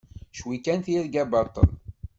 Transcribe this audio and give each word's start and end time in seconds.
Cwi 0.35 0.55
kan 0.65 0.79
tirga 0.85 1.23
baṭel! 1.31 1.69